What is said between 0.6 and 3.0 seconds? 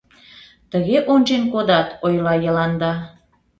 —Тыге ончен кодат,— ойла Йыланда.